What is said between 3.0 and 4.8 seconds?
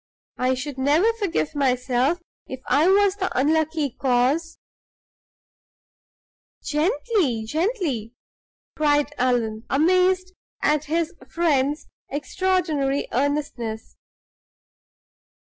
the unlucky cause"